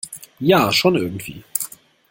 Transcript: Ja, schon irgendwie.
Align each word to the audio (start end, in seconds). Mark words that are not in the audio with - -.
Ja, 0.39 0.71
schon 0.71 0.95
irgendwie. 0.95 1.43